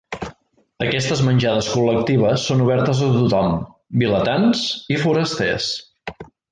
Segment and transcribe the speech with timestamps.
[0.85, 3.55] Aquestes menjades col·lectives són obertes a tothom,
[4.05, 5.75] vilatans i forasters.